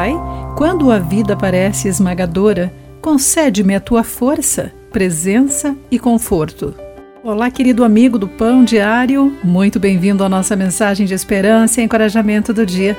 Pai, 0.00 0.14
quando 0.56 0.90
a 0.90 0.98
vida 0.98 1.36
parece 1.36 1.86
esmagadora, 1.86 2.72
concede-me 3.02 3.74
a 3.74 3.80
tua 3.80 4.02
força, 4.02 4.72
presença 4.90 5.76
e 5.90 5.98
conforto. 5.98 6.74
Olá, 7.22 7.50
querido 7.50 7.84
amigo 7.84 8.18
do 8.18 8.26
Pão 8.26 8.64
Diário, 8.64 9.36
muito 9.44 9.78
bem-vindo 9.78 10.24
à 10.24 10.28
nossa 10.30 10.56
mensagem 10.56 11.04
de 11.04 11.12
esperança 11.12 11.82
e 11.82 11.84
encorajamento 11.84 12.50
do 12.54 12.64
dia. 12.64 12.96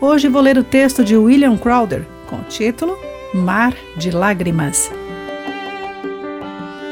Hoje 0.00 0.26
vou 0.26 0.42
ler 0.42 0.58
o 0.58 0.64
texto 0.64 1.04
de 1.04 1.16
William 1.16 1.56
Crowder 1.56 2.04
com 2.28 2.34
o 2.34 2.42
título 2.42 2.98
Mar 3.32 3.72
de 3.96 4.10
Lágrimas. 4.10 4.90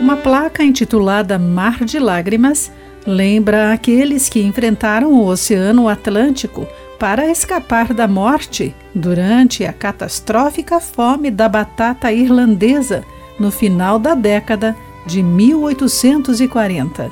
Uma 0.00 0.18
placa 0.18 0.62
intitulada 0.62 1.36
Mar 1.36 1.84
de 1.84 1.98
Lágrimas 1.98 2.70
lembra 3.04 3.72
aqueles 3.72 4.28
que 4.28 4.40
enfrentaram 4.40 5.14
o 5.14 5.26
Oceano 5.26 5.88
Atlântico 5.88 6.64
para 6.98 7.30
escapar 7.30 7.94
da 7.94 8.08
morte 8.08 8.74
durante 8.94 9.64
a 9.64 9.72
catastrófica 9.72 10.80
fome 10.80 11.30
da 11.30 11.48
batata 11.48 12.12
irlandesa 12.12 13.04
no 13.38 13.50
final 13.50 13.98
da 13.98 14.14
década 14.14 14.76
de 15.06 15.22
1840. 15.22 17.10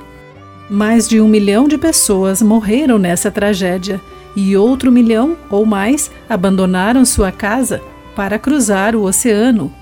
Mais 0.68 1.08
de 1.08 1.20
um 1.20 1.28
milhão 1.28 1.68
de 1.68 1.78
pessoas 1.78 2.42
morreram 2.42 2.98
nessa 2.98 3.30
tragédia 3.30 4.00
e 4.34 4.56
outro 4.56 4.90
milhão 4.90 5.36
ou 5.48 5.64
mais 5.64 6.10
abandonaram 6.28 7.04
sua 7.04 7.30
casa 7.30 7.80
para 8.16 8.38
cruzar 8.38 8.96
o 8.96 9.02
oceano, 9.02 9.72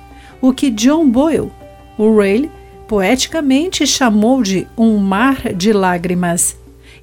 o 0.41 0.53
que 0.53 0.71
John 0.71 1.09
Boyle, 1.09 1.51
o 1.97 2.15
Rayleigh, 2.15 2.51
poeticamente 2.87 3.87
chamou 3.87 4.43
de 4.43 4.67
um 4.77 4.99
mar 4.99 5.55
de 5.55 5.73
lágrimas. 5.73 6.57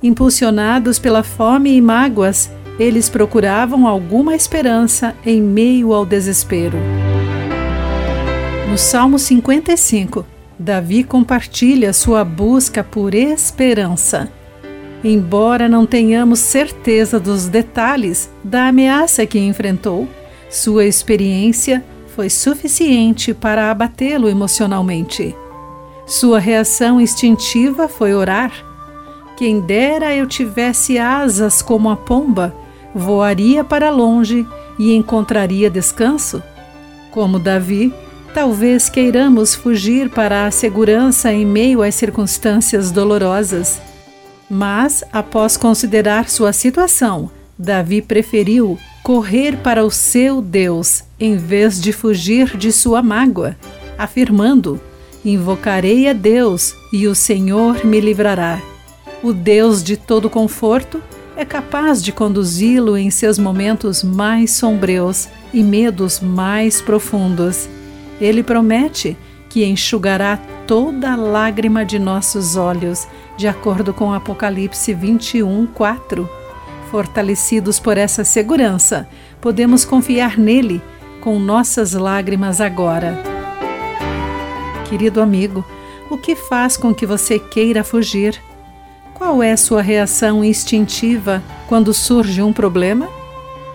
Impulsionados 0.03 0.99
pela 0.99 1.23
fome 1.23 1.75
e 1.75 1.81
mágoas, 1.81 2.51
eles 2.81 3.11
procuravam 3.11 3.87
alguma 3.87 4.35
esperança 4.35 5.15
em 5.23 5.39
meio 5.39 5.93
ao 5.93 6.03
desespero. 6.03 6.79
No 8.67 8.75
Salmo 8.75 9.19
55, 9.19 10.25
Davi 10.57 11.03
compartilha 11.03 11.93
sua 11.93 12.23
busca 12.23 12.83
por 12.83 13.13
esperança. 13.13 14.31
Embora 15.03 15.69
não 15.69 15.85
tenhamos 15.85 16.39
certeza 16.39 17.19
dos 17.19 17.47
detalhes 17.47 18.31
da 18.43 18.69
ameaça 18.69 19.27
que 19.27 19.37
enfrentou, 19.37 20.07
sua 20.49 20.83
experiência 20.83 21.85
foi 22.15 22.31
suficiente 22.31 23.31
para 23.31 23.69
abatê-lo 23.69 24.27
emocionalmente. 24.27 25.35
Sua 26.07 26.39
reação 26.39 26.99
instintiva 26.99 27.87
foi 27.87 28.15
orar. 28.15 28.51
Quem 29.37 29.59
dera 29.61 30.15
eu 30.15 30.25
tivesse 30.25 30.97
asas 30.97 31.61
como 31.61 31.87
a 31.87 31.95
pomba 31.95 32.59
voaria 32.93 33.63
para 33.63 33.89
longe 33.89 34.45
e 34.77 34.93
encontraria 34.93 35.69
descanso? 35.69 36.41
Como 37.11 37.39
Davi, 37.39 37.93
talvez 38.33 38.89
queiramos 38.89 39.53
fugir 39.53 40.09
para 40.09 40.45
a 40.45 40.51
segurança 40.51 41.31
em 41.33 41.45
meio 41.45 41.81
às 41.81 41.95
circunstâncias 41.95 42.91
dolorosas. 42.91 43.81
Mas, 44.49 45.03
após 45.11 45.55
considerar 45.57 46.29
sua 46.29 46.53
situação, 46.53 47.29
Davi 47.57 48.01
preferiu 48.01 48.77
correr 49.03 49.57
para 49.57 49.83
o 49.85 49.91
seu 49.91 50.41
Deus 50.41 51.03
em 51.19 51.37
vez 51.37 51.79
de 51.79 51.93
fugir 51.93 52.57
de 52.57 52.71
sua 52.71 53.01
mágoa, 53.01 53.55
afirmando: 53.97 54.79
Invocarei 55.23 56.07
a 56.07 56.13
Deus 56.13 56.75
e 56.91 57.07
o 57.07 57.13
Senhor 57.13 57.85
me 57.85 57.99
livrará. 57.99 58.59
O 59.21 59.31
Deus 59.31 59.83
de 59.83 59.95
todo 59.95 60.29
conforto 60.29 61.01
é 61.41 61.45
capaz 61.45 62.03
de 62.03 62.11
conduzi-lo 62.11 62.95
em 62.95 63.09
seus 63.09 63.39
momentos 63.39 64.03
mais 64.03 64.51
sombrios 64.51 65.27
e 65.51 65.63
medos 65.63 66.19
mais 66.19 66.81
profundos. 66.81 67.67
Ele 68.19 68.43
promete 68.43 69.17
que 69.49 69.65
enxugará 69.65 70.37
toda 70.67 71.15
lágrima 71.15 71.83
de 71.83 71.97
nossos 71.97 72.55
olhos, 72.55 73.07
de 73.37 73.47
acordo 73.47 73.91
com 73.91 74.13
Apocalipse 74.13 74.93
21, 74.93 75.65
4. 75.65 76.29
Fortalecidos 76.91 77.79
por 77.79 77.97
essa 77.97 78.23
segurança, 78.23 79.09
podemos 79.41 79.83
confiar 79.83 80.37
nele 80.37 80.79
com 81.21 81.39
nossas 81.39 81.93
lágrimas 81.93 82.61
agora. 82.61 83.17
Querido 84.87 85.19
amigo, 85.19 85.65
o 86.07 86.17
que 86.17 86.35
faz 86.35 86.77
com 86.77 86.93
que 86.93 87.07
você 87.07 87.39
queira 87.39 87.83
fugir? 87.83 88.39
Qual 89.21 89.43
é 89.43 89.55
sua 89.55 89.83
reação 89.83 90.43
instintiva 90.43 91.43
quando 91.67 91.93
surge 91.93 92.41
um 92.41 92.51
problema? 92.51 93.07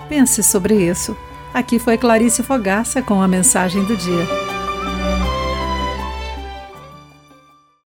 Pense 0.08 0.42
sobre 0.42 0.74
isso. 0.74 1.16
Aqui 1.54 1.78
foi 1.78 1.96
Clarice 1.96 2.42
Fogaça 2.42 3.00
com 3.00 3.22
a 3.22 3.28
mensagem 3.28 3.84
do 3.84 3.96
dia. 3.96 4.55